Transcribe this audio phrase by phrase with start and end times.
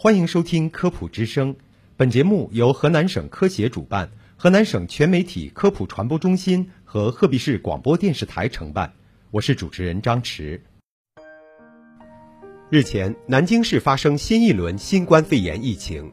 [0.00, 1.56] 欢迎收听科普之声，
[1.96, 8.92] 本节目由河南省科协主办，河南省全媒体科普传播中心和鹤壁市广播电视台承办。
[9.32, 10.62] 我是主持人张驰。
[12.70, 16.12] 日前，南京市发生新一轮新冠肺炎疫情，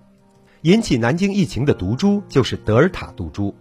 [0.64, 3.54] 引起南京疫情的毒株就是德尔塔毒株。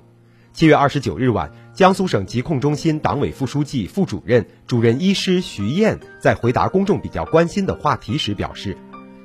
[0.54, 8.79] 七月二十九日晚，江苏省疾控中心党委副书记、副主任、主任医师徐燕在回答公众比较关心的话题时表示，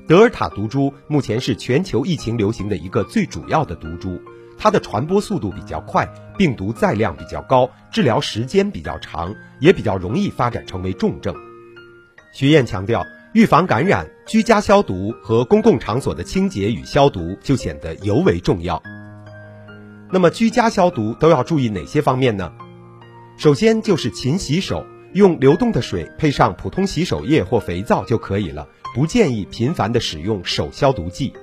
[0.10, 4.20] 德尔塔毒株目前是全球疫情流行的一个最主要的毒株，
[4.58, 11.36] 它的传播速度比较快，病毒载量比较高，治疗时间比较长，也比较容易发展成为重症。
[12.34, 18.82] 徐燕强调，预防感染，居家消毒和公共场所的清洁与消毒就显得尤为重要。
[20.12, 22.52] 那么居家消毒都要注意哪些方面呢？
[23.38, 31.34] 首先就是勤洗手，用流动的水配上普通洗手液或肥皂就可以了，不建议频繁的使用手消毒剂。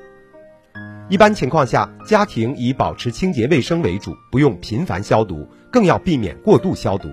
[1.09, 7.09] 一般情况下，家庭以保持清洁卫生为主，不用频繁消毒，更要避免过度消毒。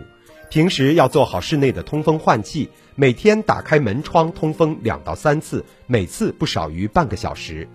[0.49, 7.67] 平时要做好室内的通风换气，每天打开门窗通风两到三次，每次不少于半个小时。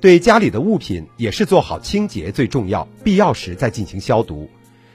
[0.00, 4.48] 对家里的物品也是做好清洁最重要，必要时再进行消毒。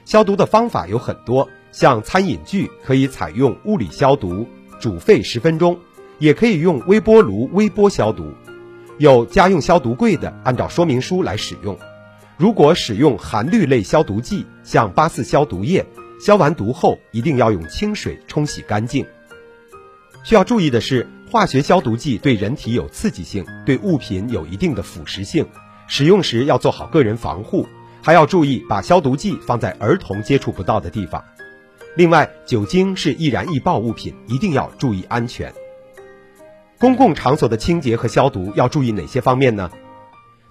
[0.03, 4.47] 消毒的方法有很多，像餐饮具可以采用物理消毒，
[4.79, 5.75] 煮沸十分钟；
[6.19, 8.33] 也可以用微波炉微波消毒。
[8.97, 11.77] 有家用消毒柜的，按照说明书来使用。
[12.37, 15.85] 如果使用含氯类消毒剂，像八四消毒液，
[16.19, 19.05] 消完毒后一定要用清水冲洗干净。
[20.23, 21.07] 需要注意的是。
[21.31, 25.45] 化学消毒剂对人体有刺激性，对物品有一定的腐蚀性，
[25.87, 27.67] 使用时要做好个人防护，
[28.01, 31.21] 还要注意把消毒剂放在儿童接触不到的地方。
[31.95, 35.51] 另外，酒精是易燃易爆物品，一定要注意安全。
[36.77, 39.71] 公共场所的清洁和消毒要注意哪些方面呢？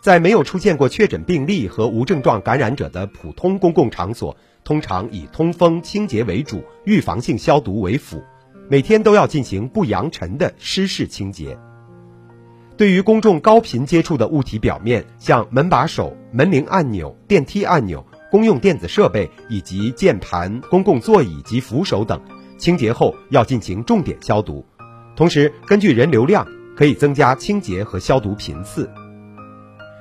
[0.00, 8.22] 在没有出现过确诊病例和无症状感染者的普通公共场所，通常以通风清洁为主，预防性消毒为辅。
[8.68, 11.58] 每天都要进行不扬尘的湿式清洁。
[12.76, 22.20] 对于公众高频接触的物体表面，像门把手、门铃按钮、电梯按钮、公用电子设备以及键盘、公共座椅及扶手等，
[22.58, 24.64] 清洁后要进行重点消毒。
[25.16, 28.90] 同时，根据人流量，可以增加清洁和消毒频次。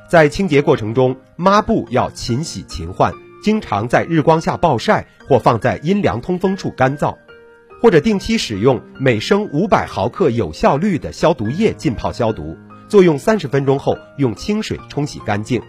[0.10, 3.14] 在清洁过程中，抹布要勤洗勤换，
[3.44, 7.16] 经常在日光下暴晒或放在阴凉通风处干燥。
[7.82, 12.58] 或者定期使用每升五百毫克有效率的消毒液浸泡消毒，
[12.88, 15.62] 作用三十分钟后用清水冲洗干净。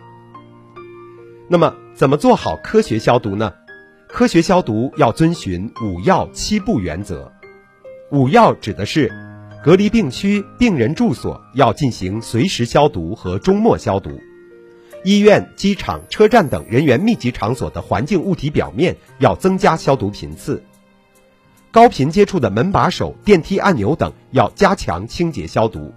[1.48, 3.52] 那么，怎么做好科学消毒呢？
[4.06, 7.32] 科学消毒要遵循五要七不原则。
[8.12, 9.12] 五要指的是：
[9.64, 14.10] 隔离病区、病人住所要进行随时消毒和终末消毒；
[15.04, 20.62] 医院、机场、车站等人员密集场所的环境物体表面要增加消毒频次。
[21.70, 25.94] 高频接触的门把手、电梯按钮等要加强清洁消毒，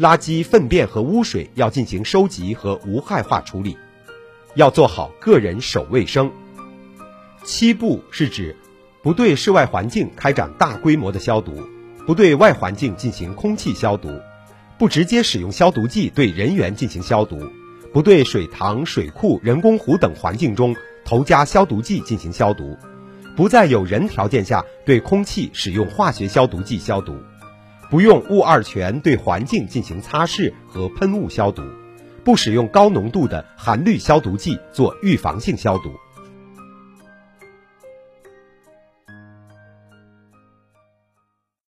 [0.00, 3.76] 垃圾、粪便和污水要进行收集和无害化处理，
[4.54, 6.32] 要做好个人手卫生。
[7.44, 8.56] 七不是指
[9.02, 11.52] 不对室外环境开展大规模的消毒，
[12.06, 14.08] 不对外环境进行空气消毒，
[14.78, 17.36] 不直接使用消毒剂对人员进行消毒，
[17.92, 22.76] 不对水塘、水库、人工湖等环境中投加消毒剂进行消毒。
[23.34, 27.16] 不在有人条件下对空气使用化学消毒剂消毒，
[27.90, 31.62] 不用戊二醛对环境进行擦拭和喷雾消毒，
[32.22, 35.90] 不使用高浓度的含氯消毒剂做预防性消毒。